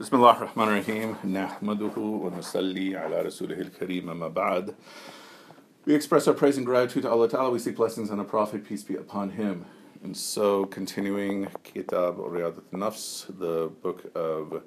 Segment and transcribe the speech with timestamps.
[0.00, 4.74] بسم الله الرحمن الرحيم نحمده ونصلي على رسوله الكريم أما بعد
[5.86, 7.50] We express our praise and gratitude to Allah Ta'ala.
[7.50, 9.64] We seek blessings on the Prophet, peace be upon him.
[10.02, 14.62] And so, continuing Kitab Riyadat Nafs, the book of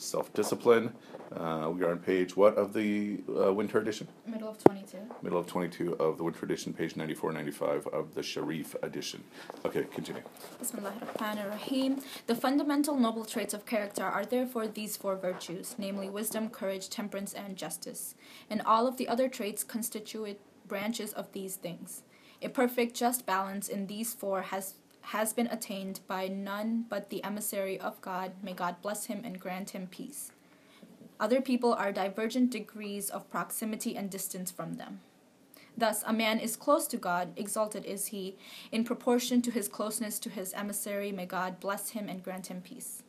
[0.00, 0.92] self discipline.
[1.34, 4.08] Uh, we are on page what of the uh, winter edition?
[4.26, 4.96] Middle of 22.
[5.22, 9.22] Middle of 22 of the winter edition, page 94 95 of the Sharif edition.
[9.64, 10.22] Okay, continue.
[10.62, 12.02] Bismillahirrahmanirrahim.
[12.26, 17.34] The fundamental noble traits of character are therefore these four virtues, namely wisdom, courage, temperance,
[17.34, 18.14] and justice.
[18.48, 22.02] And all of the other traits constitute branches of these things.
[22.40, 24.74] A perfect just balance in these four has
[25.08, 28.32] has been attained by none but the emissary of God.
[28.42, 30.32] May God bless him and grant him peace.
[31.18, 35.00] Other people are divergent degrees of proximity and distance from them.
[35.76, 38.36] Thus, a man is close to God, exalted is he,
[38.70, 41.10] in proportion to his closeness to his emissary.
[41.10, 43.02] May God bless him and grant him peace.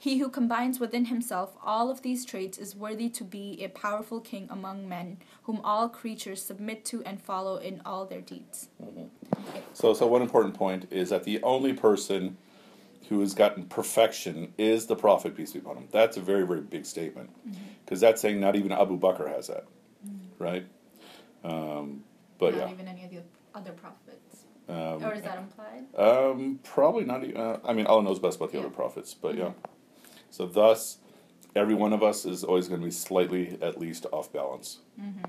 [0.00, 4.20] He who combines within himself all of these traits is worthy to be a powerful
[4.20, 8.68] king among men, whom all creatures submit to and follow in all their deeds.
[8.80, 9.06] Mm-hmm.
[9.72, 12.36] So, so one important point is that the only person
[13.08, 15.88] who has gotten perfection is the Prophet, peace be upon him.
[15.90, 17.30] That's a very, very big statement.
[17.84, 18.06] Because mm-hmm.
[18.06, 19.64] that's saying not even Abu Bakr has that,
[20.06, 20.42] mm-hmm.
[20.42, 20.66] right?
[21.42, 22.04] Um,
[22.38, 22.72] but not yeah.
[22.72, 23.22] even any of the
[23.52, 24.44] other prophets.
[24.68, 25.86] Um, or is that implied?
[25.96, 27.24] Um, probably not.
[27.34, 28.64] Uh, I mean, Allah knows best about the yeah.
[28.64, 29.40] other prophets, but mm-hmm.
[29.40, 29.52] yeah.
[30.30, 30.98] So thus,
[31.54, 34.78] every one of us is always going to be slightly, at least, off balance.
[35.00, 35.24] Mm-hmm.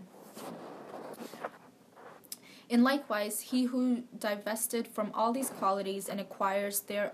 [2.69, 7.11] In likewise, he who divested from all these qualities and acquires their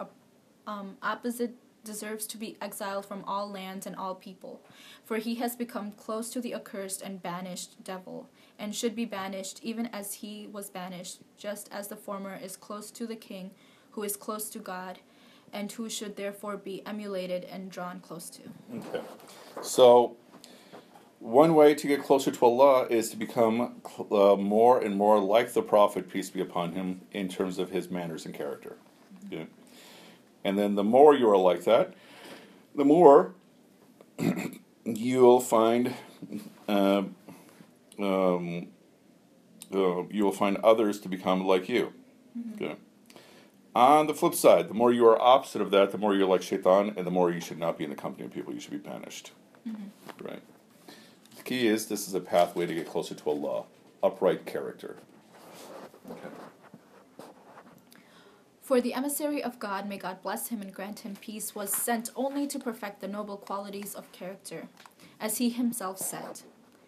[0.67, 4.59] um, opposite deserves to be exiled from all lands and all people,
[5.05, 8.27] for he has become close to the accursed and banished devil,
[8.59, 12.91] and should be banished even as he was banished, just as the former is close
[12.91, 13.51] to the king,
[13.91, 14.99] who is close to God,
[15.53, 18.41] and who should therefore be emulated and drawn close to.
[18.75, 19.01] Okay.
[19.61, 20.17] So,
[21.19, 25.53] one way to get closer to Allah is to become uh, more and more like
[25.53, 28.77] the Prophet, peace be upon him, in terms of his manners and character.
[29.25, 29.35] Mm-hmm.
[29.35, 29.47] Okay.
[30.43, 31.93] And then the more you are like that,
[32.75, 33.33] the more
[34.85, 35.93] you'll find
[36.67, 37.03] uh,
[37.99, 38.67] um,
[39.73, 41.93] uh, you will find others to become like you.
[42.37, 42.63] Mm-hmm.
[42.63, 42.75] Okay.
[43.75, 46.41] On the flip side, the more you are opposite of that, the more you're like
[46.41, 48.53] shaitan, and the more you should not be in the company of people.
[48.53, 49.33] You should be banished.
[49.67, 50.25] Mm-hmm.
[50.25, 50.41] Right.
[51.35, 53.63] The key is this is a pathway to get closer to Allah,
[54.01, 54.95] upright character.
[56.09, 56.29] Okay.
[58.61, 62.09] For the emissary of God, may God bless him and grant him peace, was sent
[62.15, 64.69] only to perfect the noble qualities of character,
[65.19, 66.41] as he himself said.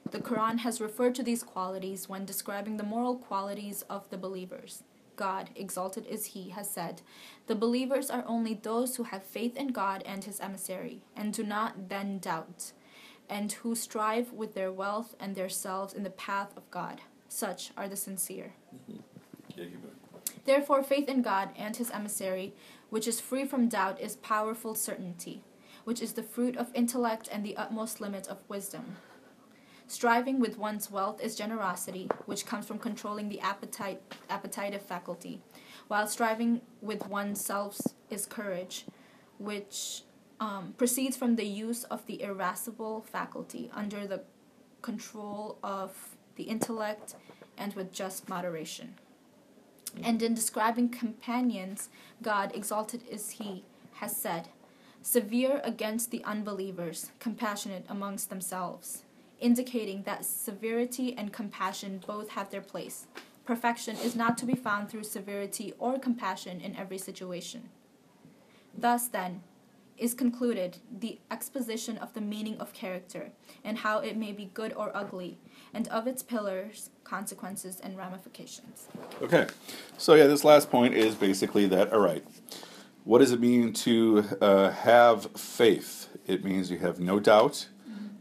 [0.10, 4.84] The Quran has referred to these qualities when describing the moral qualities of the believers.
[5.18, 7.02] God, exalted is He, has said,
[7.48, 11.44] The believers are only those who have faith in God and His emissary, and do
[11.44, 12.72] not then doubt,
[13.30, 17.02] and who strive with their wealth and their selves in the path of God.
[17.28, 18.54] Such are the sincere.
[18.90, 19.02] Mm-hmm.
[20.46, 22.54] Therefore, faith in God and His emissary,
[22.90, 25.42] which is free from doubt, is powerful certainty,
[25.84, 28.96] which is the fruit of intellect and the utmost limit of wisdom.
[29.90, 35.42] Striving with one's wealth is generosity, which comes from controlling the appetite, appetitive faculty,
[35.88, 38.86] while striving with oneself is courage,
[39.40, 40.04] which
[40.42, 44.22] um, proceeds from the use of the irascible faculty under the
[44.82, 47.16] control of the intellect
[47.58, 48.96] and with just moderation.
[50.04, 51.88] And in describing companions,
[52.22, 53.64] God, exalted is He,
[53.96, 54.50] has said,
[55.02, 59.04] severe against the unbelievers, compassionate amongst themselves
[59.40, 63.08] indicating that severity and compassion both have their place.
[63.46, 67.70] Perfection is not to be found through severity or compassion in every situation.
[68.78, 69.42] Thus, then,
[69.98, 73.32] is concluded the exposition of the meaning of character
[73.64, 75.40] and how it may be good or ugly,
[75.74, 78.88] and of its pillars, consequences, and ramifications.
[79.22, 79.48] Okay,
[79.98, 82.24] so yeah, this last point is basically that, all right,
[83.06, 86.10] what does it mean to uh, have faith?
[86.28, 87.68] It means you have no doubt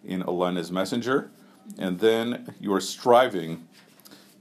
[0.07, 1.31] in Allah and His Messenger,
[1.79, 3.67] and then you are striving,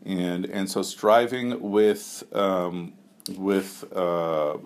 [0.05, 2.93] and and so striving with um,
[3.37, 4.57] with uh,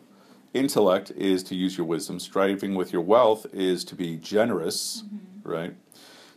[0.54, 2.19] intellect is to use your wisdom.
[2.19, 5.50] Striving with your wealth is to be generous, mm-hmm.
[5.50, 5.75] right?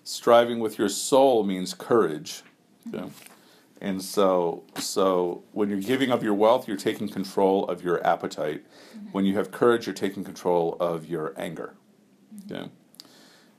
[0.05, 2.43] Striving with your soul means courage.
[2.93, 3.09] Okay?
[3.81, 8.65] And so, so when you're giving up your wealth, you're taking control of your appetite.
[8.65, 9.07] Mm-hmm.
[9.11, 11.75] When you have courage, you're taking control of your anger.
[12.35, 12.55] Mm-hmm.
[12.55, 12.71] Okay?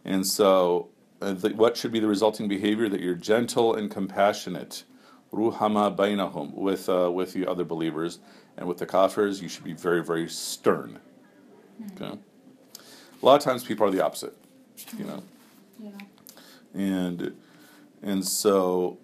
[0.05, 0.89] And so,
[1.23, 2.89] uh, the, what should be the resulting behavior?
[2.89, 4.83] That you're gentle and compassionate,
[5.31, 8.19] ruhama bainahum, with uh, with the other believers,
[8.57, 10.99] and with the kafirs, you should be very very stern.
[11.81, 12.03] Mm-hmm.
[12.03, 12.19] Okay.
[13.21, 14.35] A lot of times people are the opposite.
[14.97, 15.23] you know.
[15.79, 15.89] Yeah.
[16.73, 17.35] And
[18.01, 18.97] and so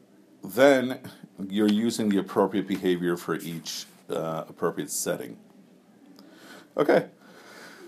[0.44, 1.00] then
[1.48, 5.38] you're using the appropriate behavior for each uh, appropriate setting.
[6.78, 7.08] Okay,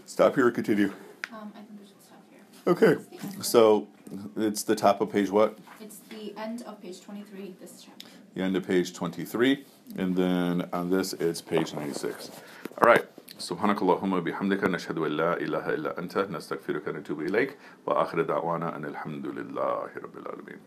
[0.05, 0.91] stop here or continue.
[1.31, 2.41] Um, I think we should stop here.
[2.67, 3.45] Okay, It's the end.
[3.45, 3.87] so
[4.36, 5.58] it's the top of page what?
[5.80, 8.06] It's the end of page 23, this chapter.
[8.34, 9.64] The end of page 23,
[9.96, 12.30] and then on this it's page 96.
[12.82, 13.04] All right.
[13.38, 18.84] سبحانك اللهم وبحمدك نشهد أن لا إله إلا أنت نستغفرك ونتوب إليك وآخر دعوانا أن
[18.84, 20.58] الحمد لله رب العالمين